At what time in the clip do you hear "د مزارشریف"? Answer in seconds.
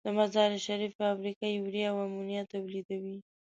0.05-0.91